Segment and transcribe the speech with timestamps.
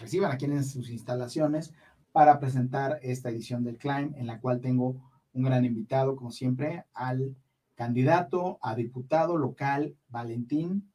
[0.00, 1.72] reciban aquí en sus instalaciones
[2.12, 4.96] para presentar esta edición del Climb, en la cual tengo
[5.32, 7.36] un gran invitado, como siempre, al
[7.74, 10.92] candidato a diputado local Valentín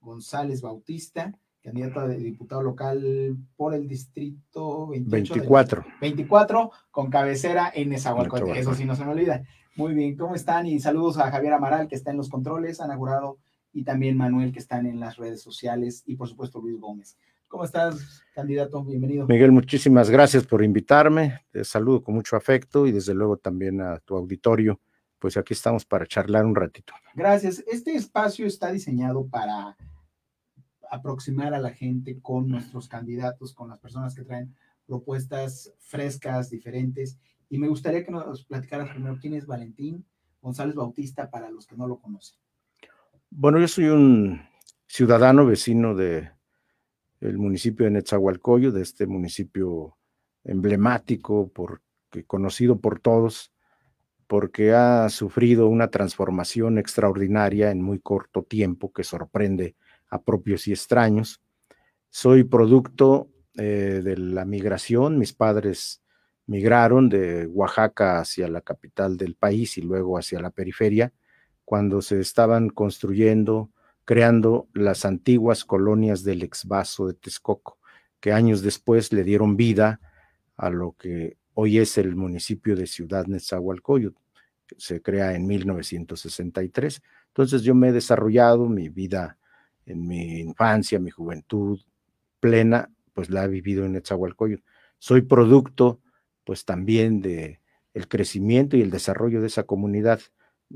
[0.00, 5.84] González Bautista, candidato a diputado local por el distrito 24.
[6.00, 8.56] 24, con cabecera en Nezahualcóyotl.
[8.56, 9.42] Eso sí no se me olvida.
[9.76, 10.66] Muy bien, ¿cómo están?
[10.66, 13.38] Y saludos a Javier Amaral, que está en los controles, Ana Jurado
[13.72, 17.18] y también Manuel, que están en las redes sociales, y por supuesto Luis Gómez.
[17.54, 18.82] ¿Cómo estás, candidato?
[18.82, 19.28] Bienvenido.
[19.28, 21.42] Miguel, muchísimas gracias por invitarme.
[21.52, 24.80] Te saludo con mucho afecto y desde luego también a tu auditorio.
[25.20, 26.94] Pues aquí estamos para charlar un ratito.
[27.14, 27.62] Gracias.
[27.68, 29.76] Este espacio está diseñado para
[30.90, 34.52] aproximar a la gente con nuestros candidatos, con las personas que traen
[34.84, 37.20] propuestas frescas, diferentes.
[37.48, 40.04] Y me gustaría que nos platicaras primero quién es Valentín
[40.42, 42.36] González Bautista para los que no lo conocen.
[43.30, 44.40] Bueno, yo soy un
[44.88, 46.34] ciudadano vecino de
[47.24, 49.96] el municipio de Netzahualcoyo, de este municipio
[50.44, 51.50] emblemático,
[52.26, 53.52] conocido por todos,
[54.26, 59.76] porque ha sufrido una transformación extraordinaria en muy corto tiempo que sorprende
[60.08, 61.42] a propios y extraños.
[62.10, 66.02] Soy producto eh, de la migración, mis padres
[66.46, 71.12] migraron de Oaxaca hacia la capital del país y luego hacia la periferia,
[71.64, 73.70] cuando se estaban construyendo
[74.04, 77.78] creando las antiguas colonias del exvaso de Texcoco,
[78.20, 80.00] que años después le dieron vida
[80.56, 84.18] a lo que hoy es el municipio de Ciudad Nezahualcóyotl.
[84.76, 87.02] Se crea en 1963.
[87.28, 89.38] Entonces yo me he desarrollado mi vida
[89.86, 91.80] en mi infancia, mi juventud
[92.40, 94.64] plena, pues la he vivido en Nezahualcóyotl.
[94.98, 96.00] Soy producto,
[96.44, 97.60] pues también de
[97.94, 100.20] el crecimiento y el desarrollo de esa comunidad.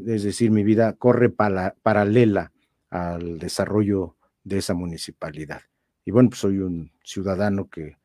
[0.07, 2.53] Es decir, mi vida corre paralela
[2.91, 5.63] al desarrollo de esa municipalidad.
[6.05, 7.97] Y bueno, pues soy un ciudadano que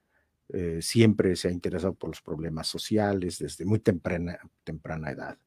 [0.49, 5.37] eh, siempre se ha interesado por los problemas sociales desde muy temprana, temprana edad.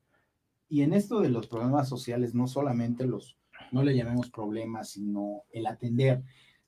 [0.68, 3.36] Y en esto de los problemas sociales, no solamente los,
[3.72, 6.22] no le llamemos problemas, sino el atender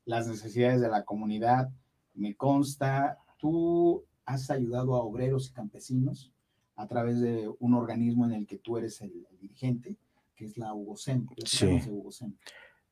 [0.05, 1.71] las necesidades de la comunidad.
[2.15, 6.33] Me consta, tú has ayudado a obreros y campesinos
[6.77, 9.97] a través de un organismo en el que tú eres el dirigente
[10.39, 11.27] que es la UGOSEM.
[11.45, 11.81] Sí.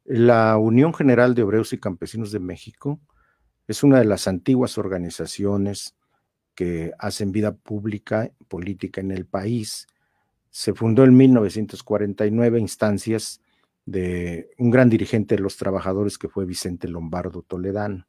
[0.05, 3.01] La Unión General de Obreros y Campesinos de México
[3.69, 5.97] es una de las antiguas organizaciones
[6.57, 9.87] que hacen vida pública, política en el país.
[10.51, 13.41] Se fundó en 1949 instancias
[13.85, 18.09] de un gran dirigente de los trabajadores que fue Vicente Lombardo Toledano.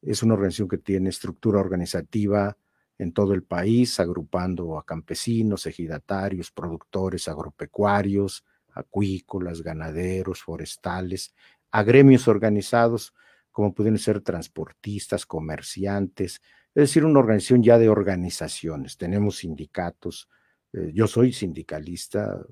[0.00, 2.56] Es una organización que tiene estructura organizativa
[2.96, 11.34] en todo el país, agrupando a campesinos, ejidatarios, productores agropecuarios, acuícolas, ganaderos, forestales,
[11.70, 13.14] a gremios organizados
[13.50, 16.42] como pueden ser transportistas, comerciantes,
[16.74, 18.96] es decir, una organización ya de organizaciones.
[18.96, 20.28] Tenemos sindicatos,
[20.72, 22.44] eh, yo soy sindicalista,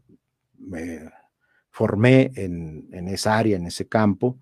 [0.59, 1.11] me
[1.71, 4.39] formé en, en, esa área, en ese campo,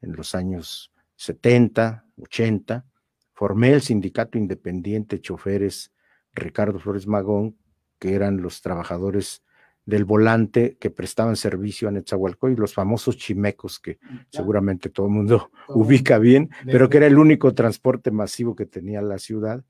[0.00, 2.86] en los años 70, 80,
[3.32, 5.92] formé el sindicato independiente choferes
[6.32, 7.56] Ricardo Flores Magón,
[7.98, 9.42] que eran los trabajadores
[9.86, 15.12] del volante que prestaban servicio a Netzahualcóyotl, los famosos chimecos que mm, seguramente todo el
[15.14, 19.64] mundo ubica bien, pero que era el único transporte masivo que tenía la ciudad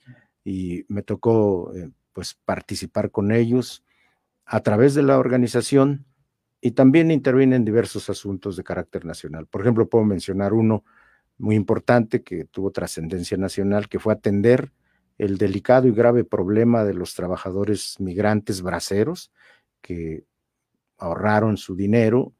[0.45, 3.85] y me tocó eh, pues participar con ellos
[4.45, 6.07] a través de la organización
[6.61, 9.47] y también intervine en diversos asuntos de carácter nacional.
[9.47, 10.85] Por ejemplo, puedo mencionar uno
[11.39, 14.73] muy importante que tuvo trascendencia nacional, que fue atender
[15.19, 19.31] el delicado y grave problema de los trabajadores migrantes braceros,
[19.85, 20.25] que
[20.97, 22.33] ahorraron su dinero,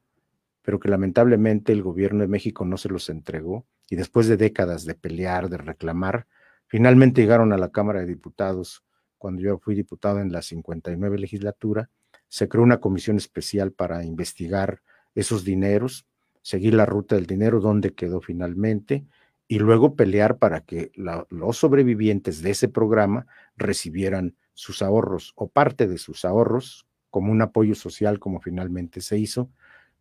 [0.63, 4.83] pero que lamentablemente el gobierno de México no se los entregó y después de décadas
[4.83, 6.25] de pelear, de reclamar,
[6.65, 8.83] finalmente llegaron a la Cámara de Diputados.
[9.19, 11.91] Cuando yo fui diputado en la 59 legislatura,
[12.27, 14.81] se creó una comisión especial para investigar
[15.13, 16.07] esos dineros,
[16.41, 19.05] seguir la ruta del dinero, dónde quedó finalmente,
[19.47, 25.87] y luego pelear para que los sobrevivientes de ese programa recibieran sus ahorros o parte
[25.87, 26.84] de sus ahorros
[27.15, 29.49] como un apoyo social, como finalmente se hizo.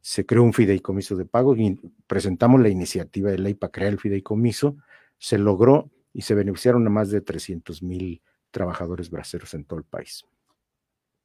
[0.01, 1.79] Se creó un fideicomiso de pago y
[2.09, 4.79] presentamos la iniciativa de ley para crear el fideicomiso.
[5.17, 8.21] Se logró y se beneficiaron a más de 300 mil
[8.51, 10.27] trabajadores braceros en todo el país.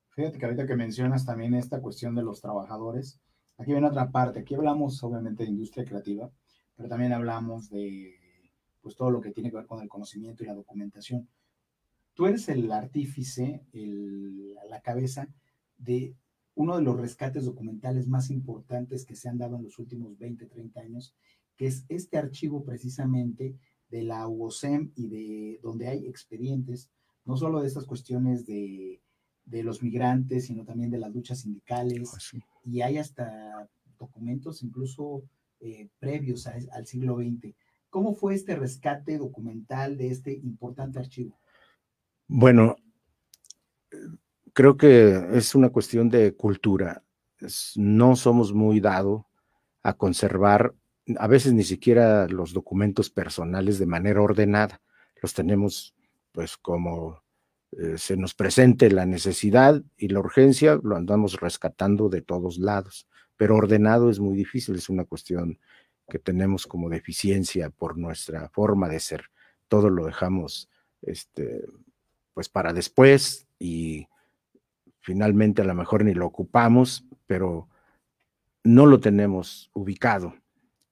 [0.10, 3.20] Fíjate que ahorita que mencionas también esta cuestión de los trabajadores,
[3.58, 4.42] aquí viene otra parte.
[4.42, 6.30] Aquí hablamos obviamente de industria creativa,
[6.76, 8.14] pero también hablamos de
[8.80, 11.28] pues todo lo que tiene que ver con el conocimiento y la documentación.
[12.14, 15.28] Tú eres el artífice, el, la cabeza
[15.80, 16.16] de
[16.56, 20.46] uno de los rescates documentales más importantes que se han dado en los últimos 20,
[20.46, 21.16] 30 años,
[21.56, 23.56] que es este archivo precisamente
[23.90, 26.92] de la UOSEM y de donde hay expedientes,
[27.26, 29.02] no solo de estas cuestiones de,
[29.46, 33.68] los migrantes, sino también de las luchas sindicales, ah, y hay hasta
[33.98, 35.24] documentos incluso
[35.60, 37.56] eh, previos al siglo XX.
[37.90, 41.40] ¿Cómo fue este rescate documental de este importante archivo?
[42.28, 42.76] Bueno,
[44.60, 47.02] creo que es una cuestión de cultura.
[47.78, 49.22] No somos muy dados
[49.84, 50.76] a conservar
[51.18, 54.82] a veces ni siquiera los documentos personales de manera ordenada.
[55.22, 55.96] Los tenemos
[56.34, 57.24] pues como
[57.72, 63.08] eh, se nos presente la necesidad y la urgencia, lo andamos rescatando de todos lados,
[63.38, 65.58] pero ordenado es muy difícil, es una cuestión
[66.10, 69.24] que tenemos como deficiencia por nuestra forma de ser.
[69.70, 70.70] Todo lo dejamos
[71.02, 71.64] este,
[72.34, 74.10] pues para después y
[75.10, 77.68] finalmente a lo mejor ni lo ocupamos, pero
[78.64, 80.36] no lo tenemos ubicado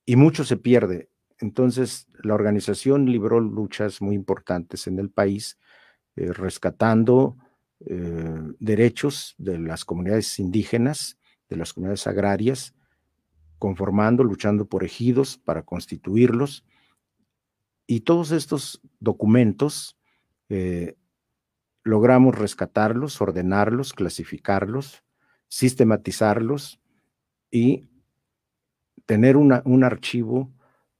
[0.07, 1.11] y mucho se pierde.
[1.37, 5.59] Entonces, la organización libró luchas muy importantes en el país,
[6.15, 7.37] eh, rescatando
[7.85, 12.73] eh, derechos de las comunidades indígenas, de las comunidades agrarias,
[13.59, 16.65] conformando, luchando por ejidos para constituirlos.
[17.85, 19.95] Y todos estos documentos
[20.49, 20.95] eh,
[21.87, 25.03] logramos rescatarlos, ordenarlos, clasificarlos,
[25.47, 26.81] sistematizarlos
[27.49, 27.89] y
[29.05, 30.53] tener un archivo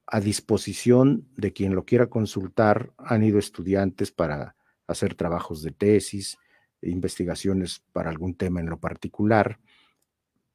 [0.06, 2.94] a disposición de quien lo quiera consultar.
[2.98, 4.56] Han ido estudiantes para
[4.88, 6.38] hacer trabajos de tesis,
[6.81, 9.60] investigaciones para algún tema en lo particular,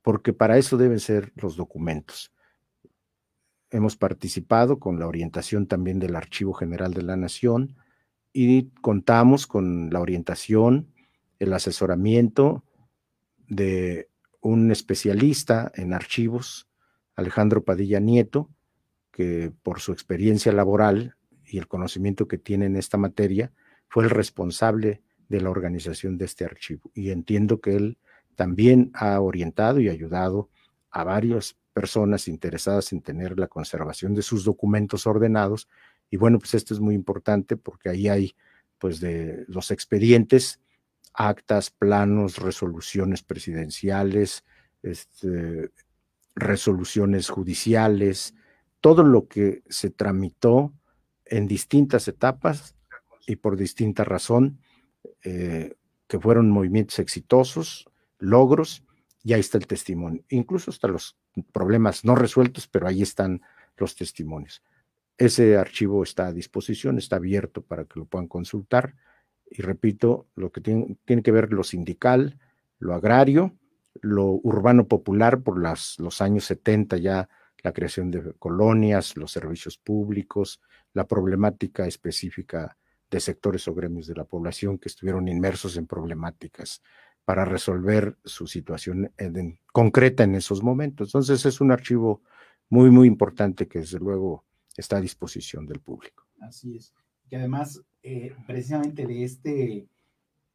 [0.00, 2.32] porque para eso deben ser los documentos.
[3.70, 7.76] Hemos participado con la orientación también del Archivo General de la Nación
[8.32, 10.88] y contamos con la orientación,
[11.38, 12.64] el asesoramiento
[13.48, 14.08] de
[14.40, 16.68] un especialista en archivos
[17.14, 18.48] Alejandro Padilla Nieto,
[19.10, 23.52] que por su experiencia laboral y el conocimiento que tiene en esta materia,
[23.88, 26.90] fue el responsable de la organización de este archivo.
[26.94, 27.98] Y entiendo que él
[28.34, 30.48] también ha orientado y ayudado
[30.90, 35.68] a varias personas interesadas en tener la conservación de sus documentos ordenados.
[36.12, 38.36] Y bueno, pues esto es muy importante porque ahí hay
[38.78, 40.60] pues de los expedientes,
[41.14, 44.44] actas, planos, resoluciones presidenciales,
[44.82, 45.70] este,
[46.34, 48.34] resoluciones judiciales,
[48.82, 50.74] todo lo que se tramitó
[51.24, 52.76] en distintas etapas
[53.26, 54.58] y por distinta razón,
[55.24, 55.76] eh,
[56.08, 57.88] que fueron movimientos exitosos,
[58.18, 58.84] logros,
[59.24, 61.16] y ahí está el testimonio, incluso hasta los
[61.52, 63.40] problemas no resueltos, pero ahí están
[63.78, 64.62] los testimonios.
[65.18, 68.94] Ese archivo está a disposición, está abierto para que lo puedan consultar.
[69.50, 72.38] Y repito, lo que tiene, que ver lo sindical,
[72.78, 73.56] lo agrario,
[74.00, 77.28] lo urbano popular por las, los años 70 ya
[77.62, 80.60] la creación de colonias, los servicios públicos,
[80.94, 82.76] la problemática específica
[83.10, 86.82] de sectores o gremios de la población que estuvieron inmersos en problemáticas
[87.24, 89.12] para resolver su situación
[89.72, 91.08] concreta en esos momentos.
[91.08, 92.22] Entonces es un archivo
[92.68, 94.44] muy, muy importante que desde luego
[94.76, 96.26] está a disposición del público.
[96.40, 96.92] Así es.
[97.28, 99.88] Que además, eh, precisamente de este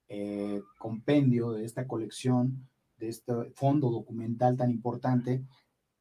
[0.10, 5.44] eh, compendio, de esta colección, de este fondo documental tan importante,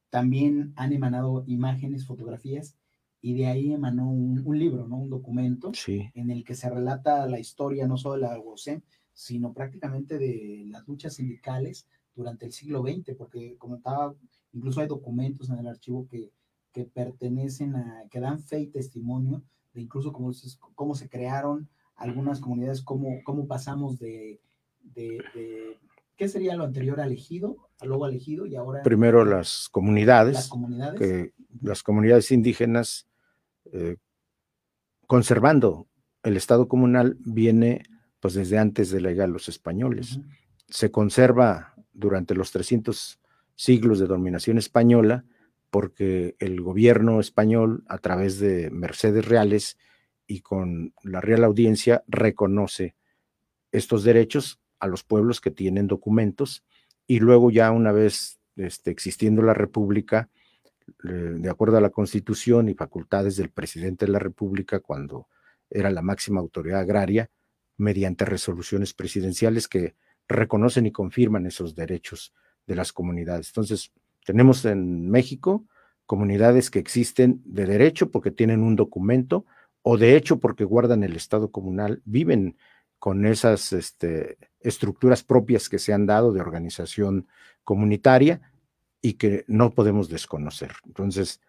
[0.09, 2.75] también han emanado imágenes, fotografías,
[3.21, 4.97] y de ahí emanó un, libro, ¿no?
[4.97, 8.81] Un documento en el que se relata la historia no solo de la UOCEM,
[9.13, 14.15] sino prácticamente de las luchas sindicales durante el siglo XX, porque como estaba,
[14.53, 16.31] incluso hay documentos en el archivo que,
[16.71, 19.43] que pertenecen a, que dan fe y testimonio
[19.73, 20.31] de incluso cómo,
[20.75, 24.39] cómo se crearon algunas comunidades, cómo, cómo pasamos de,
[24.81, 25.19] de
[26.17, 28.81] ¿Qué sería lo anterior al ejido, al luego elegido y ahora?
[28.81, 30.33] Primero las comunidades.
[30.33, 30.99] Las comunidades.
[30.99, 33.07] Que las comunidades indígenas,
[33.71, 33.97] eh,
[35.05, 35.87] conservando
[36.23, 37.83] el Estado comunal, viene
[38.19, 40.19] pues desde antes de la llegada de los españoles.
[40.67, 43.19] Se conserva durante los 300
[43.55, 45.23] siglos de dominación española
[45.69, 49.77] porque el gobierno español, a través de Mercedes Reales
[50.25, 52.95] y con la Real Audiencia, reconoce
[53.71, 56.63] estos derechos a los pueblos que tienen documentos
[57.05, 60.29] y luego ya una vez este, existiendo la República,
[61.03, 65.27] de acuerdo a la Constitución y facultades del presidente de la República cuando
[65.69, 67.29] era la máxima autoridad agraria,
[67.75, 69.95] mediante resoluciones presidenciales que
[70.27, 72.33] reconocen y confirman esos derechos
[72.65, 73.49] de las comunidades.
[73.49, 73.91] Entonces,
[74.27, 75.65] tenemos en México
[76.05, 79.45] comunidades que existen de derecho porque tienen un documento
[79.83, 82.57] o de hecho porque guardan el Estado comunal, viven
[82.99, 87.29] con esas este, estructuras propias que se han dado de organización
[87.63, 88.41] comunitaria
[89.01, 90.73] y que no podemos desconocer.
[90.85, 91.39] Entonces,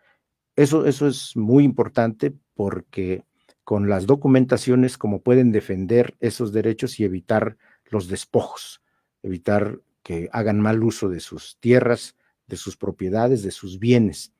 [0.54, 3.25] eso, eso es muy importante porque
[3.64, 7.56] con las documentaciones como pueden defender esos derechos y evitar
[7.87, 8.82] los despojos,
[9.25, 12.14] evitar que hagan mal uso de sus tierras,
[12.49, 14.33] de sus propiedades, de sus bienes.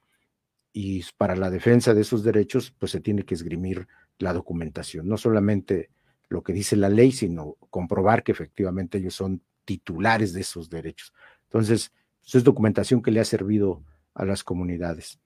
[0.73, 3.87] Y para la defensa de esos derechos, pues se tiene que esgrimir
[4.19, 5.91] la documentación, no solamente
[6.29, 11.13] lo que dice la ley, sino comprobar que efectivamente ellos son titulares de esos derechos.
[11.45, 13.83] Entonces, pues, es documentación que le ha servido
[14.15, 15.19] a las comunidades.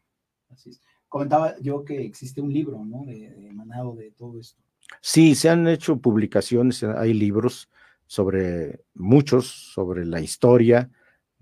[0.51, 0.81] Así es.
[1.09, 3.05] Comentaba yo que existe un libro, ¿no?
[3.05, 4.62] De, emanado de todo esto.
[5.01, 7.69] Sí, se han hecho publicaciones, hay libros
[8.07, 10.91] sobre muchos, sobre la historia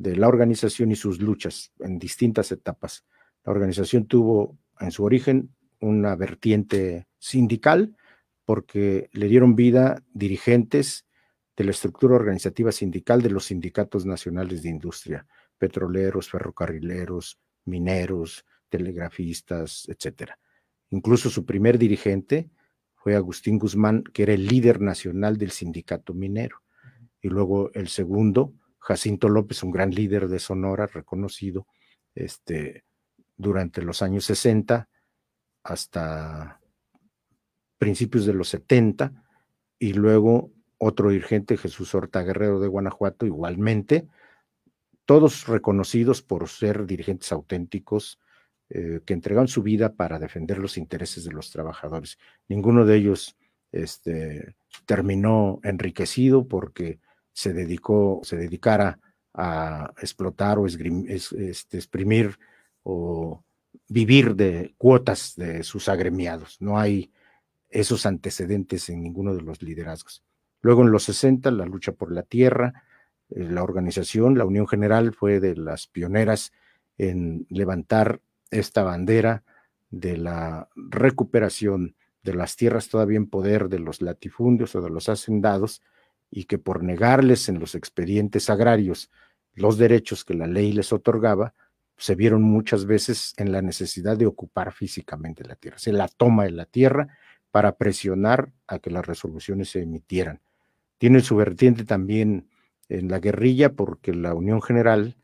[0.00, 3.04] de la organización y sus luchas en distintas etapas.
[3.45, 7.95] La organización tuvo en su origen una vertiente sindical
[8.47, 11.07] porque le dieron vida dirigentes
[11.54, 15.26] de la estructura organizativa sindical de los sindicatos nacionales de industria,
[15.59, 20.38] petroleros, ferrocarrileros, mineros, telegrafistas, etcétera.
[20.88, 22.49] Incluso su primer dirigente
[22.95, 26.62] fue Agustín Guzmán, que era el líder nacional del sindicato minero.
[27.21, 31.66] Y luego el segundo, Jacinto López, un gran líder de Sonora, reconocido
[32.14, 32.84] este,
[33.37, 34.88] durante los años 60
[35.62, 36.60] hasta
[37.78, 39.12] principios de los 70,
[39.78, 44.08] y luego otro dirigente, Jesús Horta Guerrero de Guanajuato, igualmente,
[45.04, 48.18] todos reconocidos por ser dirigentes auténticos
[48.68, 52.18] eh, que entregaron su vida para defender los intereses de los trabajadores.
[52.49, 53.37] Ninguno de ellos
[53.72, 54.54] este,
[54.87, 57.00] terminó enriquecido porque
[57.40, 58.99] se dedicó, se dedicara
[59.32, 62.38] a explotar o este, exprimir
[62.82, 63.42] o
[63.88, 66.61] vivir de cuotas de sus agremiados.
[66.61, 67.11] No hay
[67.70, 70.23] esos antecedentes en ninguno de los liderazgos.
[70.61, 72.85] Luego en los 60, la lucha por la tierra,
[73.30, 76.52] eh, la organización, la Unión General fue de las pioneras
[76.99, 78.20] en levantar
[78.50, 79.44] esta bandera
[79.88, 85.09] de la recuperación de las tierras todavía en poder de los latifundios o de los
[85.09, 85.80] hacendados
[86.30, 89.10] y que por negarles en los expedientes agrarios
[89.54, 91.54] los derechos que la ley les otorgaba,
[91.96, 96.44] se vieron muchas veces en la necesidad de ocupar físicamente la tierra, se la toma
[96.44, 97.08] de la tierra
[97.50, 100.40] para presionar a que las resoluciones se emitieran.
[100.99, 102.49] Tiene su vertiente también
[102.88, 105.16] en la guerrilla porque la Unión General,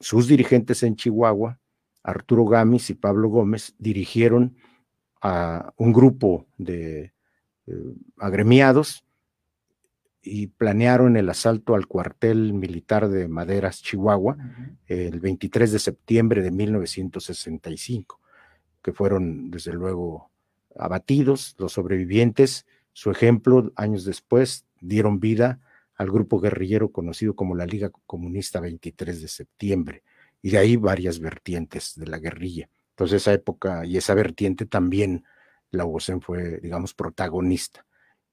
[0.00, 1.58] sus dirigentes en Chihuahua,
[2.02, 4.56] Arturo Gamis y Pablo Gómez, dirigieron
[5.20, 7.12] a un grupo de
[7.66, 7.72] eh,
[8.18, 9.04] agremiados
[10.22, 14.36] y planearon el asalto al cuartel militar de Maderas, Chihuahua,
[14.86, 18.20] el 23 de septiembre de 1965,
[18.82, 20.30] que fueron desde luego
[20.76, 22.66] abatidos los sobrevivientes.
[22.92, 25.60] Su ejemplo, años después, dieron vida
[25.94, 30.02] al grupo guerrillero conocido como la Liga Comunista 23 de septiembre,
[30.40, 32.68] y de ahí varias vertientes de la guerrilla.
[32.90, 35.24] Entonces esa época y esa vertiente también
[35.70, 37.84] la UOCEN fue, digamos, protagonista.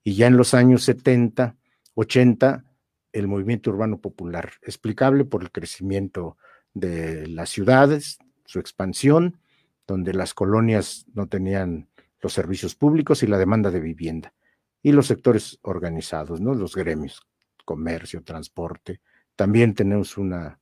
[0.04, 1.56] Y ya en los años 70,
[1.96, 2.64] 80,
[3.12, 6.38] el movimiento urbano popular, explicable por el crecimiento
[6.74, 9.40] de las ciudades, su expansión,
[9.88, 11.90] donde las colonias no tenían
[12.22, 14.34] los servicios públicos y la demanda de vivienda,
[14.82, 16.54] y los sectores organizados, ¿no?
[16.54, 17.22] Los gremios,
[17.64, 19.02] comercio, transporte.
[19.36, 20.60] También tenemos una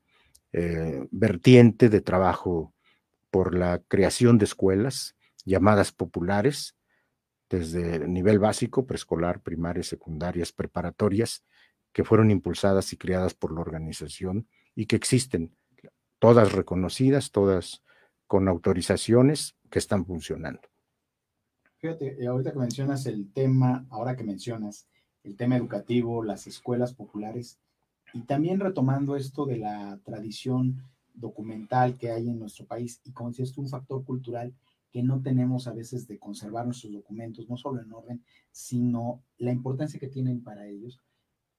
[0.51, 2.73] eh, vertiente de trabajo
[3.31, 6.75] por la creación de escuelas llamadas populares,
[7.57, 11.43] desde el nivel básico, preescolar, primarias, secundarias, preparatorias,
[11.91, 15.55] que fueron impulsadas y creadas por la organización y que existen,
[16.17, 17.83] todas reconocidas, todas
[18.25, 20.61] con autorizaciones que están funcionando.
[21.77, 24.87] Fíjate, eh, ahorita que mencionas el tema, ahora que mencionas
[25.23, 27.59] el tema educativo, las escuelas populares,
[28.13, 30.81] y también retomando esto de la tradición
[31.13, 34.55] documental que hay en nuestro país, y como decías tú, un factor cultural
[34.93, 39.51] que no tenemos a veces de conservar nuestros documentos, no solo en orden, sino la
[39.51, 41.01] importancia que tienen para ellos,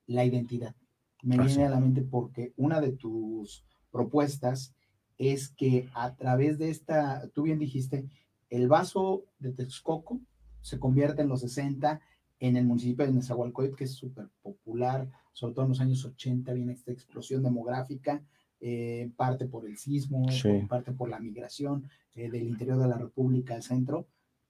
[0.06, 0.76] la identidad.
[1.24, 4.72] Me viene a la mente porque una de tus propuestas
[5.18, 8.08] es que a través de esta, tú bien dijiste,
[8.50, 10.20] el vaso de Texcoco
[10.60, 12.00] se convierte en los 60
[12.38, 16.52] en el municipio de Nezahualcóyotl, que es súper popular, sobre todo en los años 80
[16.52, 18.22] viene esta explosión demográfica,
[18.61, 20.26] eh, parte por el sismo,
[20.68, 24.06] parte por la migración eh, del interior de la República al centro,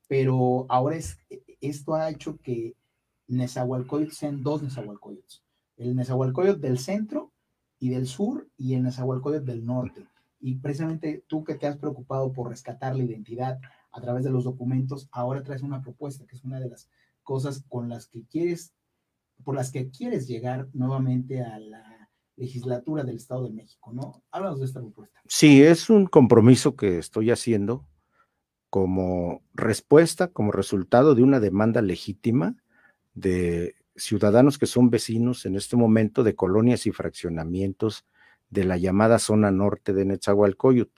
[0.07, 1.19] pero ahora es,
[1.61, 2.75] esto ha hecho que
[3.29, 5.37] Nezahualcóyotl sean dos Nezahualcóyotl,
[5.77, 7.33] el Nezahualcóyotl del centro
[7.79, 10.07] y del sur y el Nezahualcóyotl del norte.
[10.41, 13.59] Y precisamente tú que te has preocupado por rescatar la identidad
[13.91, 16.91] a través de los documentos, ahora traes una propuesta que es una de las
[17.23, 18.75] cosas con las que quieres,
[19.43, 21.94] por las que quieres llegar nuevamente a la
[22.37, 24.23] legislatura del Estado de México, ¿no?
[24.31, 25.21] Háblanos de esta propuesta.
[25.27, 27.87] Sí, es un compromiso que estoy haciendo
[28.71, 32.57] como respuesta, como resultado de una demanda legítima
[33.15, 38.05] de ciudadanos que son vecinos en este momento de colonias y fraccionamientos
[38.51, 40.91] de la llamada zona norte de Netzahualcoyot,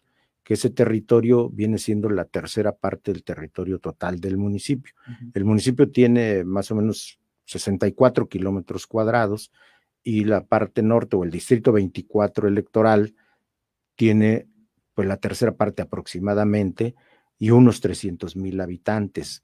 [0.43, 4.95] que ese territorio viene siendo la tercera parte del territorio total del municipio.
[5.35, 9.53] El municipio tiene más o menos 64 kilómetros cuadrados
[10.07, 13.17] y la parte norte o el distrito 24 electoral
[13.97, 14.47] tiene
[14.95, 16.95] pues la tercera parte aproximadamente
[17.41, 19.43] y unos 300 mil habitantes.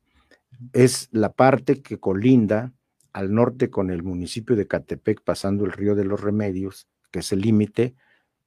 [0.72, 2.72] Es la parte que colinda
[3.12, 7.32] al norte con el municipio de Catepec, pasando el río de los Remedios, que es
[7.32, 7.96] el límite,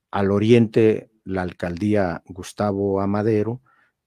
[0.09, 3.61] al oriente la alcaldía Gustavo Amadero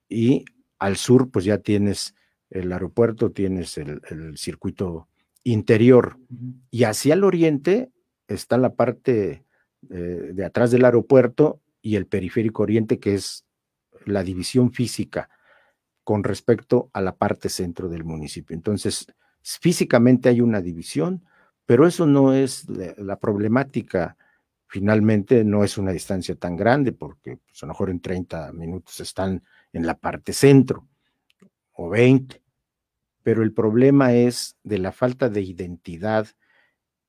[0.09, 0.47] y
[0.79, 2.15] al sur pues ya tienes
[2.49, 4.01] el aeropuerto, tienes el,
[4.39, 5.09] circuito
[5.45, 6.19] interior
[6.71, 7.93] y hacia el oriente
[8.29, 9.45] está la parte
[9.91, 13.45] eh, de atrás del aeropuerto y el periférico oriente que es
[14.05, 15.29] la división física
[16.05, 18.55] con respecto a la parte centro del municipio.
[18.55, 19.07] Entonces,
[19.43, 21.25] físicamente hay una división,
[21.67, 24.17] pero eso no es la problemática
[24.69, 29.01] finalmente no es una distancia tan grande porque pues, a lo mejor en 30 minutos
[29.01, 29.43] están
[29.73, 30.87] en la parte centro
[31.73, 32.43] o 20,
[33.23, 36.29] pero el problema es de la falta de identidad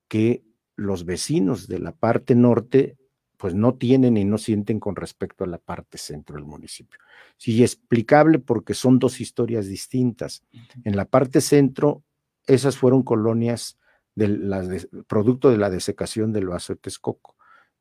[0.08, 0.42] que
[0.80, 2.96] los vecinos de la parte norte
[3.36, 6.98] pues no tienen y no sienten con respecto a la parte centro del municipio.
[7.36, 10.42] Sí, explicable porque son dos historias distintas.
[10.84, 12.02] En la parte centro,
[12.46, 13.78] esas fueron colonias
[14.14, 17.36] de producto de la desecación del vaso de Texcoco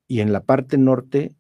[0.08, 1.36] y en la parte norte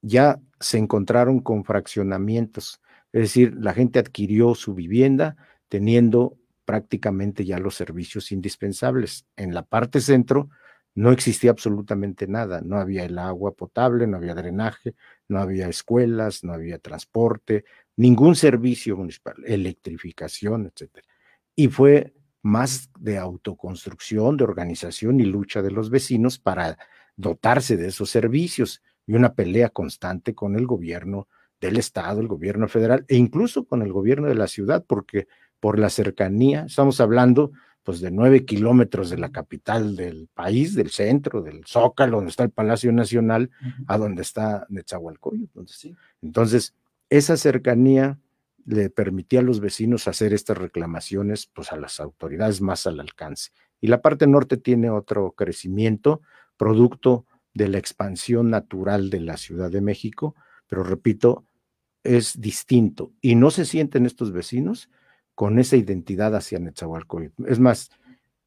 [0.00, 2.80] ya se encontraron con fraccionamientos,
[3.12, 5.36] es decir, la gente adquirió su vivienda
[5.68, 6.36] teniendo
[6.70, 9.26] prácticamente ya los servicios indispensables.
[9.34, 10.50] En la parte centro
[10.94, 14.94] no existía absolutamente nada, no había el agua potable, no había drenaje,
[15.26, 17.64] no había escuelas, no había transporte,
[17.96, 21.08] ningún servicio municipal, electrificación, etcétera.
[21.56, 26.78] Y fue más de autoconstrucción, de organización y lucha de los vecinos para
[27.16, 31.26] dotarse de esos servicios y una pelea constante con el gobierno
[31.60, 35.26] del estado, el gobierno federal e incluso con el gobierno de la ciudad, porque
[35.60, 40.90] por la cercanía, estamos hablando pues de nueve kilómetros de la capital del país, del
[40.90, 43.50] centro, del Zócalo, donde está el Palacio Nacional,
[43.86, 45.44] a donde está Netzahualcoyo.
[45.44, 46.74] Entonces, entonces,
[47.08, 48.18] esa cercanía
[48.66, 53.50] le permitía a los vecinos hacer estas reclamaciones pues a las autoridades más al alcance.
[53.80, 56.20] Y la parte norte tiene otro crecimiento,
[56.56, 60.34] producto de la expansión natural de la Ciudad de México,
[60.68, 61.44] pero repito,
[62.04, 64.88] es distinto y no se sienten estos vecinos
[65.40, 67.46] con esa identidad hacia Netzahualcoyotl.
[67.46, 67.88] Es más,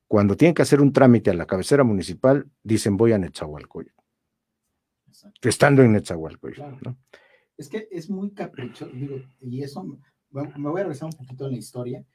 [0.08, 4.00] cuando tienen que hacer un trámite a la cabecera municipal, dicen voy a Netzahualcoyotl,
[5.42, 6.90] estando en Netzahualcoyotl.
[7.58, 8.92] Es que es muy caprichoso,
[9.42, 12.06] y eso, me voy a regresar un poquito en la historia.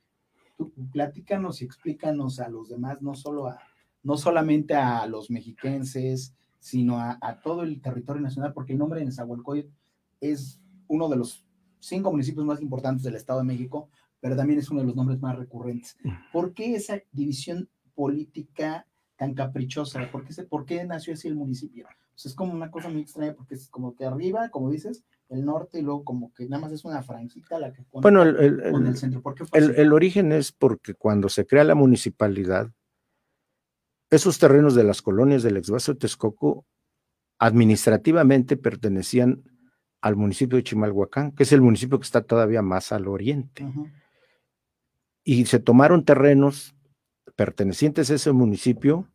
[0.57, 3.59] Tú platícanos y explícanos a los demás, no solo a,
[4.05, 9.07] no solamente a los mexiquenses, sino a, todo el territorio nacional, porque el nombre de
[9.07, 9.73] Nezahualcóyotl
[10.21, 11.45] es uno de los
[11.81, 15.21] cinco municipios más importantes del Estado de México, pero también es uno de los nombres
[15.21, 15.97] más recurrentes.
[16.33, 20.11] ¿Por qué esa división política tan caprichosa?
[20.11, 21.87] ¿Por qué, por qué nació así el municipio?
[22.27, 25.79] es como una cosa muy extraña, porque es como que arriba, como dices, el norte
[25.79, 28.97] y luego como que nada más es una franjita la que pone bueno, el, el,
[28.97, 29.23] centro.
[29.23, 32.73] ¿Por qué el, origen es porque cuando se crea la municipalidad,
[34.11, 36.65] esos terrenos de las colonias del exvaso de Texcoco
[37.39, 39.45] administrativamente pertenecían
[40.01, 43.67] al municipio de Chimalhuacán, que es el municipio que está todavía más al oriente.
[45.29, 46.75] Y se tomaron terrenos
[47.37, 49.11] pertenecientes a ese municipio,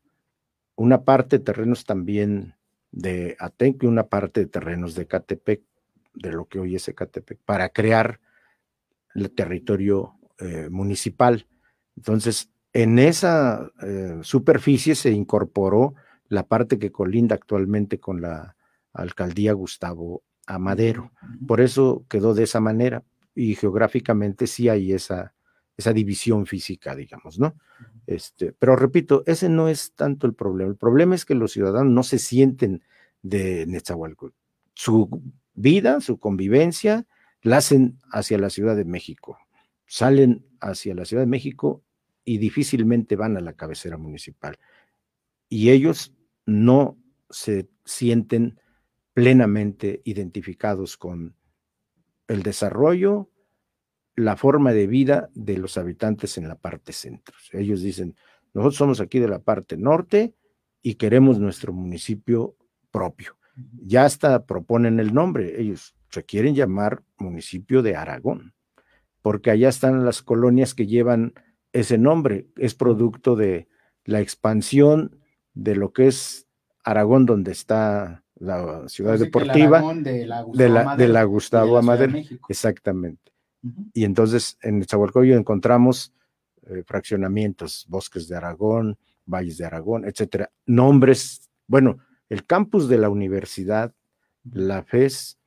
[0.76, 2.54] una parte de terrenos también
[2.92, 5.64] de Atenco y una parte de terrenos de Catepec,
[6.14, 8.20] de lo que hoy es Catepec, para crear
[9.16, 11.48] el territorio eh, municipal.
[11.98, 15.96] Entonces, en esa eh, superficie se incorporó
[16.28, 18.56] la parte que colinda actualmente con la
[18.94, 21.12] alcaldía Gustavo Amadero.
[21.48, 25.34] Por eso quedó de esa manera y geográficamente sí hay esa,
[25.78, 27.56] esa división física, digamos, ¿no?
[28.06, 30.70] Este, pero repito, ese no es tanto el problema.
[30.70, 32.84] El problema es que los ciudadanos no se sienten
[33.22, 34.38] de Netzahualcóyotl.
[34.74, 35.22] Su
[35.54, 37.06] vida, su convivencia,
[37.42, 39.38] la hacen hacia la Ciudad de México.
[39.86, 41.84] Salen hacia la Ciudad de México
[42.26, 44.58] y difícilmente van a la cabecera municipal.
[45.50, 46.14] Y ellos
[46.46, 46.98] no
[47.30, 48.60] se sienten
[49.14, 51.36] plenamente identificados con
[52.28, 53.30] el desarrollo,
[54.16, 57.36] la forma de vida de los habitantes en la parte centro.
[57.52, 58.16] Ellos dicen,
[58.54, 60.34] nosotros somos aquí de la parte norte
[60.82, 62.56] y queremos nuestro municipio
[62.92, 63.38] propio.
[63.84, 68.54] Ya hasta proponen el nombre, ellos se quieren llamar municipio de Aragón,
[69.22, 71.34] porque allá están las colonias que llevan
[71.72, 73.68] ese nombre, es producto de
[74.06, 75.18] la expansión
[75.54, 76.48] de lo que es
[76.84, 83.33] Aragón, donde está la ciudad deportiva de la Gustavo, Amadero, exactamente.
[83.94, 86.14] Y entonces en Nezahualcóyotl encontramos
[86.64, 90.52] eh, fraccionamientos, bosques de Aragón, valles de Aragón, etcétera.
[90.66, 91.98] Nombres, bueno,
[92.30, 93.94] el campus de la universidad,
[94.44, 95.38] la FES,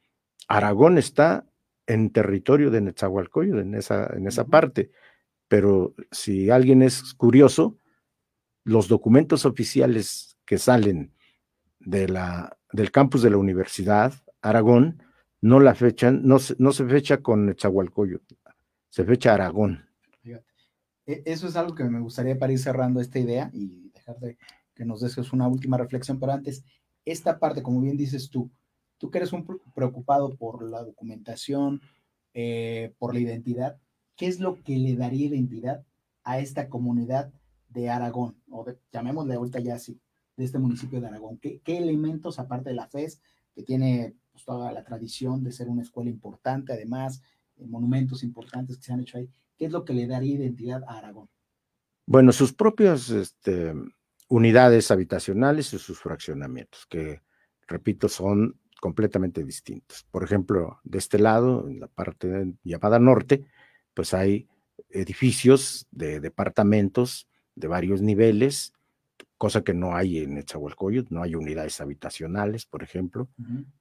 [0.49, 1.47] Aragón está
[1.87, 4.91] en territorio de Nezahualcóyotl, en esa, en esa parte.
[5.49, 7.79] Pero si alguien es curioso,
[8.65, 11.13] los documentos oficiales que salen
[11.81, 15.03] de la, del campus de la Universidad Aragón
[15.41, 18.35] no la fechan, no, no se fecha con Nezahualcóyotl,
[18.89, 19.85] se fecha Aragón.
[21.07, 24.37] E, eso es algo que me gustaría para ir cerrando esta idea y dejar de
[24.75, 26.65] que nos dejes una última reflexión, pero antes,
[27.05, 28.51] esta parte, como bien dices tú,
[28.99, 31.81] tú que eres un preocupado por la documentación,
[32.35, 33.79] eh, por la identidad,
[34.17, 35.85] ¿qué es lo que le daría identidad
[36.23, 37.33] a esta comunidad
[37.69, 38.37] de Aragón?
[38.51, 40.01] O de, llamémosle ahorita ya así,
[40.37, 41.39] de este municipio de Aragón.
[41.39, 43.21] ¿Qué, elementos, aparte de la FES,
[43.55, 47.23] que tiene pues, toda la tradición de ser una escuela importante, además,
[47.57, 50.83] eh, monumentos importantes que se han hecho ahí, ¿qué es lo que le daría identidad
[50.87, 51.31] a Aragón?
[52.05, 53.73] Bueno, sus propias este,
[54.29, 57.23] unidades habitacionales y sus fraccionamientos, que,
[57.67, 60.07] repito, son completamente distintos.
[60.11, 63.47] Por ejemplo, de este lado, en la parte llamada norte,
[63.95, 64.47] pues hay
[64.91, 68.75] edificios de departamentos de varios niveles,
[69.39, 73.29] cosa que no hay en Etzahualcoyot, no hay unidades habitacionales, por ejemplo,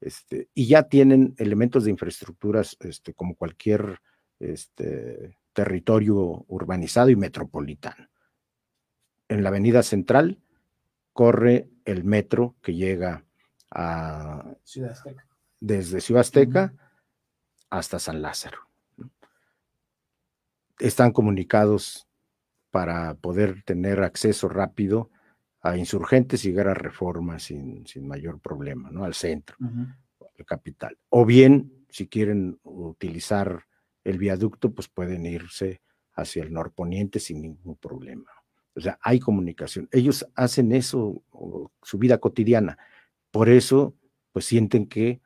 [0.01, 4.01] este, y ya tienen elementos de infraestructuras este, como cualquier
[4.39, 8.09] este, territorio urbanizado y metropolitano.
[9.29, 10.39] En la avenida central
[11.13, 13.23] corre el metro que llega
[13.71, 15.25] a Ciudad Azteca.
[15.61, 16.73] desde Ciudad Azteca
[17.69, 18.59] hasta San Lázaro.
[20.79, 22.07] Están comunicados
[22.71, 25.09] para poder tener acceso rápido
[25.65, 29.03] a insurgentes y llegar a reforma sin, sin mayor problema, ¿no?
[29.03, 30.95] Al centro, al capital.
[31.09, 33.65] O bien, si quieren utilizar
[34.03, 35.81] el viaducto, pues pueden irse
[36.13, 38.29] hacia el norponiente sin ningún problema.
[38.75, 39.89] O sea, hay comunicación.
[39.91, 41.23] Ellos hacen eso,
[41.81, 42.77] su vida cotidiana.
[43.31, 43.95] Por eso,
[44.33, 45.19] pues sienten que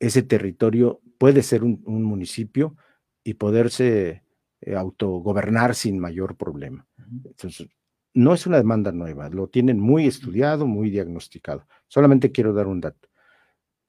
[0.00, 2.76] ese territorio puede ser un, municipio
[3.22, 4.24] y poderse
[4.60, 6.84] eh, autogobernar sin mayor problema.
[6.98, 7.68] Entonces,
[8.14, 11.66] no es una demanda nueva, lo tienen muy estudiado, muy diagnosticado.
[11.88, 13.08] Solamente quiero dar un dato.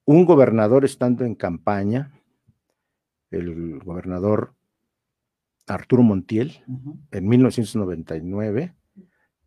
[0.03, 2.11] Un gobernador estando en campaña,
[3.29, 4.53] el gobernador
[5.67, 6.63] Arturo Montiel,
[7.11, 8.73] en 1999,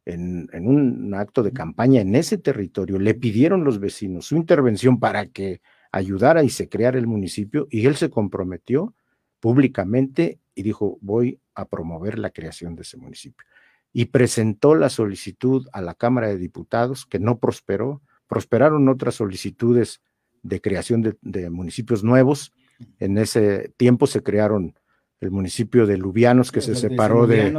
[0.05, 5.27] en, un acto de campaña en ese territorio, le pidieron los vecinos su intervención para
[5.27, 5.61] que
[5.93, 8.95] ayudara y se creara el municipio y él se comprometió
[9.41, 13.47] públicamente y dijo, voy a promover la creación de ese municipio.
[13.93, 18.03] Y presentó la solicitud a la Cámara de Diputados, que no prosperó.
[18.27, 20.03] Prosperaron otras solicitudes
[20.43, 22.53] de creación de, de municipios nuevos.
[22.99, 24.75] En ese tiempo se crearon
[25.21, 27.51] el municipio de Lubianos que, se, separó de,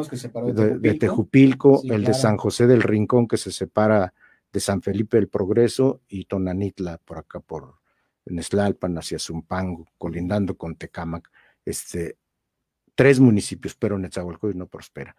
[0.80, 4.14] de, Tejupilco, el de San José del Rincón que se separa
[4.52, 7.76] de San Felipe del Progreso y Tonanitla por acá por
[8.26, 11.30] Neslalpan hacia Zumpango, colindando con Tecámac.
[11.66, 12.18] Este,
[12.96, 15.16] tres municipios, pero Netzahualcóyotl no prospera.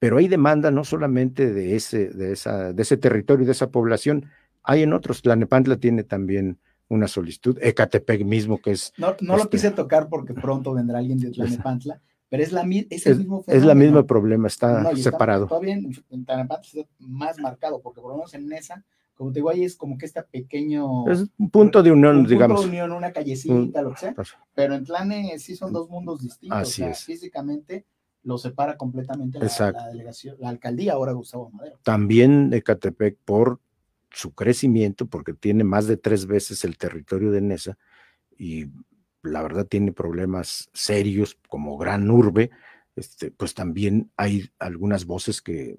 [0.00, 3.70] Pero hay demanda no solamente de ese, de esa, de ese territorio y de esa
[3.70, 4.26] población,
[4.62, 5.20] hay en otros.
[5.20, 6.58] Tlanepantla tiene también
[6.88, 7.58] una solicitud.
[7.60, 8.94] Ecatepec mismo, que es.
[8.96, 12.66] No, no lo este quise tocar porque pronto vendrá alguien de Tlanepantla, pero es, la,
[12.88, 15.46] es el mismo Es la misma problema, está separado.
[15.46, 18.82] todavía en, Tlanepantla está más marcado, porque por lo menos en esa,
[19.12, 21.06] como te digo, ahí es como que este pequeño.
[21.10, 22.62] Es un punto de unión, un digamos.
[22.62, 24.14] Punto de unión, una callecita, lo que sea.
[24.54, 26.58] Pero en Tlane sí son dos mundos distintos.
[26.58, 27.04] Así es.
[27.04, 27.84] Físicamente
[28.22, 31.78] lo separa completamente la, la, delegación, la alcaldía ahora Gustavo Madero.
[31.82, 33.60] También Ecatepec por
[34.10, 37.78] su crecimiento, porque tiene más de tres veces el territorio de Nesa
[38.36, 38.66] y
[39.22, 42.50] la verdad tiene problemas serios como gran urbe,
[42.96, 45.78] este, pues también hay algunas voces que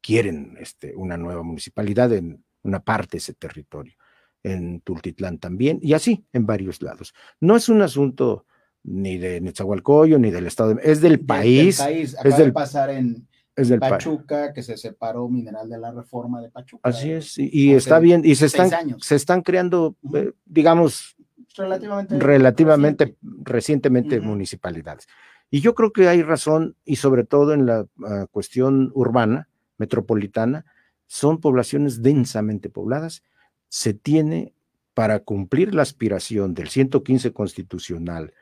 [0.00, 3.94] quieren este, una nueva municipalidad en una parte de ese territorio,
[4.42, 7.14] en Tultitlán también, y así en varios lados.
[7.40, 8.46] No es un asunto
[8.84, 11.78] ni de Netzahualcoyo ni del Estado, es del país.
[11.78, 12.16] país.
[12.22, 16.50] es del, pasar en, es del Pachuca, que se separó Mineral de la Reforma de
[16.50, 16.88] Pachuca.
[16.88, 21.16] Así es, y, está bien, y se están, se están creando, eh, digamos,
[21.56, 25.06] relativamente, relativamente recientemente municipalidades.
[25.50, 30.64] Y yo creo que hay razón, y sobre todo en la ah, cuestión urbana, metropolitana,
[31.06, 33.22] son poblaciones densamente pobladas,
[33.68, 34.54] se tiene
[34.94, 38.32] para cumplir la aspiración del 115 constitucional,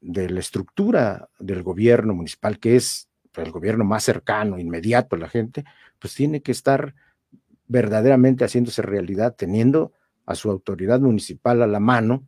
[0.00, 5.28] de la estructura del gobierno municipal, que es el gobierno más cercano, inmediato a la
[5.28, 5.64] gente,
[5.98, 6.94] pues tiene que estar
[7.66, 9.92] verdaderamente haciéndose realidad, teniendo
[10.26, 12.26] a su autoridad municipal a la mano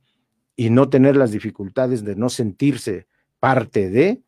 [0.55, 3.07] y no tener las dificultades de no sentirse
[3.41, 4.23] parte de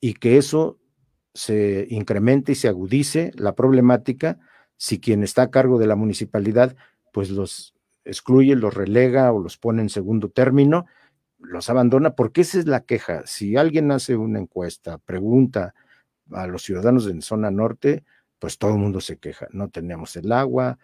[0.00, 0.78] y que eso
[1.32, 4.38] se incremente y se agudice la problemática
[4.76, 6.76] si quien está a cargo de la municipalidad
[7.12, 10.86] pues los excluye, los relega o los pone en segundo término,
[11.44, 13.22] los abandona, porque esa es la queja.
[13.26, 15.74] Si alguien hace una encuesta, pregunta
[16.32, 18.04] a los ciudadanos en zona norte,
[18.38, 19.46] pues todo el mundo se queja.
[19.52, 20.78] No tenemos el agua,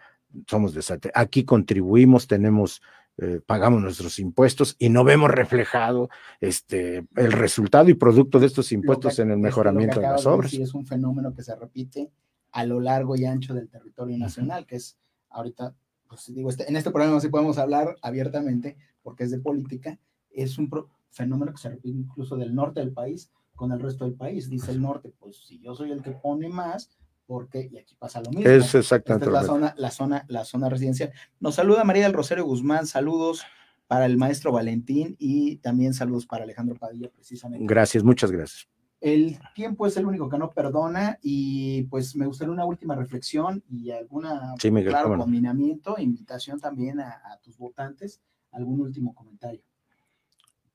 [0.47, 2.81] somos de aquí contribuimos, tenemos
[3.17, 8.71] eh, pagamos nuestros impuestos y no vemos reflejado este, el resultado y producto de estos
[8.71, 10.53] impuestos en el mejoramiento de las obras.
[10.53, 12.09] es un fenómeno que se repite
[12.51, 14.97] a lo largo y ancho del territorio nacional, que es
[15.29, 15.75] ahorita,
[16.07, 19.99] pues digo, este, en este programa sí podemos hablar abiertamente porque es de política,
[20.33, 20.69] es un
[21.09, 24.49] fenómeno que se repite incluso del norte del país con el resto del país.
[24.49, 26.89] Dice el norte, pues si yo soy el que pone más,
[27.25, 28.49] porque, y aquí pasa lo mismo.
[28.49, 29.29] Es exactamente.
[29.29, 31.11] la zona, la zona, la zona residencial.
[31.39, 33.43] Nos saluda María del Rosario Guzmán, saludos
[33.87, 37.65] para el maestro Valentín y también saludos para Alejandro Padilla, precisamente.
[37.65, 38.67] Gracias, muchas gracias.
[39.01, 43.63] El tiempo es el único que no perdona y pues me gustaría una última reflexión
[43.67, 49.61] y alguna, sí, claro, combinamiento, invitación también a, tus votantes, algún último comentario.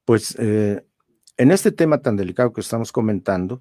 [0.07, 0.87] Pues eh,
[1.37, 3.61] en este tema tan delicado que estamos comentando,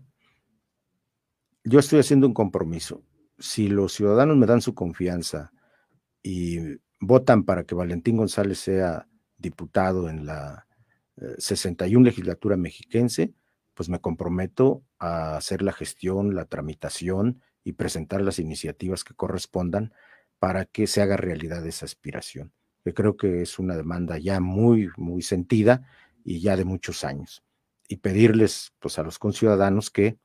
[1.63, 3.03] yo estoy haciendo un compromiso.
[3.39, 5.51] Si los ciudadanos me dan su confianza
[6.21, 6.60] y
[6.99, 10.67] votan para que Valentín González sea diputado en la
[11.39, 13.34] 61 eh, legislatura mexiquense,
[13.73, 19.93] pues me comprometo a hacer la gestión, la tramitación y presentar las iniciativas que correspondan
[20.38, 22.53] para que se haga realidad esa aspiración.
[22.86, 25.88] Yo creo que es una demanda ya muy, muy sentida
[26.25, 27.43] y ya de muchos años.
[27.88, 30.17] Y pedirles pues a los conciudadanos que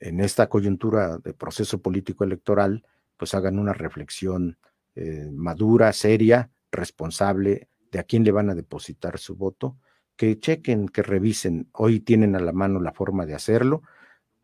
[0.00, 2.84] en esta coyuntura de proceso político electoral,
[3.16, 4.58] pues hagan una reflexión
[4.96, 9.76] eh, madura, seria, responsable de a quién le van a depositar su voto,
[10.16, 11.68] que chequen, que revisen.
[11.72, 13.82] Hoy tienen a la mano la forma de hacerlo,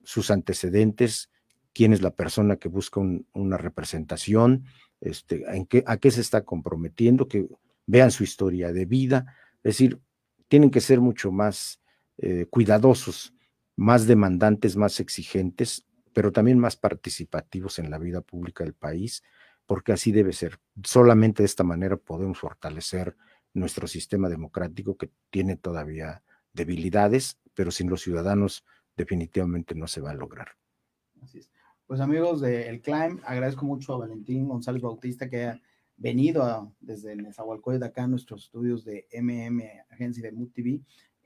[0.04, 1.30] sus antecedentes,
[1.72, 3.00] quién es la persona que busca
[3.32, 4.64] una representación,
[5.00, 5.44] este,
[5.86, 7.48] a qué se está comprometiendo, que
[7.86, 9.34] vean su historia de vida.
[9.62, 10.00] Es decir,
[10.48, 11.80] tienen que ser mucho más
[12.18, 13.32] eh, cuidadosos
[13.78, 19.22] más demandantes, más exigentes, pero también más participativos en la vida pública del país,
[19.66, 20.58] porque así debe ser.
[20.82, 23.16] Solamente de esta manera podemos fortalecer
[23.54, 28.64] nuestro sistema democrático que tiene todavía debilidades, pero sin los ciudadanos
[28.96, 30.48] definitivamente no se va a lograr.
[31.22, 31.50] Así es.
[31.86, 35.60] Pues amigos del El Climb, agradezco mucho a Valentín González Bautista que ha
[35.98, 40.80] venido desde Nezahualcóyotl acá a nuestros estudios de MM Agencia de Mood TV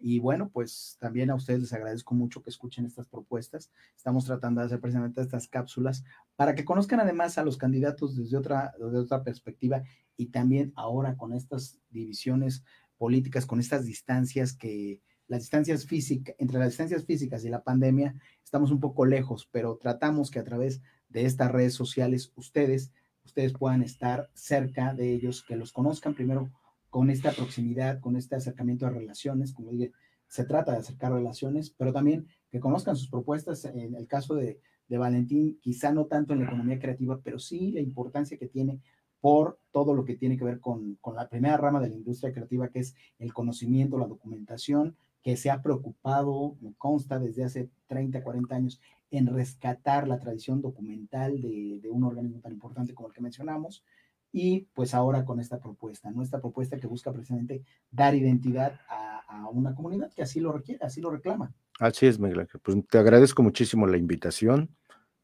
[0.04, 3.70] y bueno, pues también a ustedes les agradezco mucho que escuchen estas propuestas.
[3.96, 6.02] Estamos tratando de hacer precisamente estas cápsulas
[6.34, 9.84] para que conozcan además a los candidatos desde otra, desde otra perspectiva
[10.16, 12.64] y también ahora con estas divisiones
[12.98, 18.16] políticas, con estas distancias que las distancias físicas, entre las distancias físicas y la pandemia,
[18.42, 22.90] estamos un poco lejos, pero tratamos que a través de estas redes sociales ustedes,
[23.24, 26.50] ustedes puedan estar cerca de ellos, que los conozcan primero
[26.90, 29.92] con esta proximidad, con este acercamiento a relaciones, como dije,
[30.28, 33.64] se trata de acercar relaciones, pero también que conozcan sus propuestas.
[33.64, 37.80] En el caso de, Valentín, quizá no tanto en la economía creativa, pero sí la
[37.80, 38.78] importancia que tiene
[39.20, 42.32] por todo lo que tiene que ver con, con, la primera rama de la industria
[42.32, 47.70] creativa, que es el conocimiento, la documentación, que se ha preocupado, me consta, desde hace
[47.86, 48.80] 30, 40 años,
[49.10, 53.84] en rescatar la tradición documental de, de un organismo tan importante como el que mencionamos,
[54.32, 56.22] y pues ahora con esta propuesta, ¿no?
[56.22, 59.10] Esta propuesta que busca precisamente dar identidad a,
[59.50, 61.54] una comunidad que así lo requiere, así lo reclama.
[61.78, 64.70] Así es, Miguel Pues te agradezco muchísimo la invitación.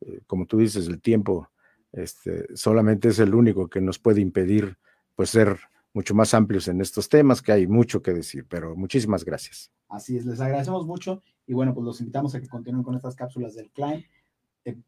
[0.00, 1.48] Eh, como tú dices, el tiempo
[1.92, 4.76] este, solamente es el único que nos puede impedir
[5.14, 5.58] pues ser
[5.94, 9.72] mucho más amplios en estos temas, que hay mucho que decir, pero muchísimas gracias.
[9.88, 13.16] Así es, les agradecemos mucho y bueno, pues los invitamos a que continúen con estas
[13.16, 14.04] cápsulas del CLAN.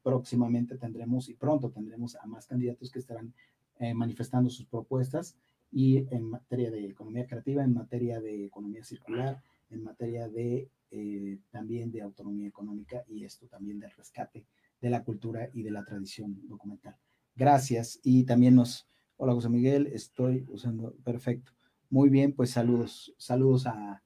[0.02, 3.32] próximamente tendremos y pronto tendremos a más candidatos que estarán
[3.78, 5.36] eh, manifestando sus propuestas
[5.72, 11.38] y en materia de economía creativa, en materia de economía circular, en materia de eh,
[11.50, 14.44] también de autonomía económica y esto también del rescate
[14.80, 16.96] de la cultura y de la tradición documental.
[17.36, 18.88] Gracias y también nos,
[19.20, 21.52] hola José Miguel, estoy usando, perfecto.
[21.90, 24.02] Muy bien, pues saludos, saludos a,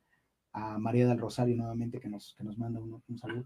[0.53, 3.45] a María del Rosario nuevamente que nos, que nos manda un, un saludo.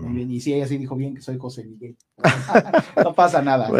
[0.00, 0.30] Muy bien.
[0.32, 1.96] Y si ella sí dijo bien que soy José Miguel.
[3.04, 3.70] no pasa nada,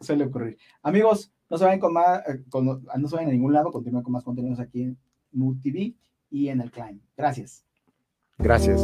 [0.00, 0.58] suele ocurrir.
[0.82, 4.12] Amigos, No se vayan con más, eh, no se vayan a ningún lado, continúen con
[4.12, 4.98] más contenidos aquí en
[5.32, 5.94] Mood TV
[6.30, 7.00] y en el Climb.
[7.16, 7.64] Gracias.
[8.36, 8.82] Gracias.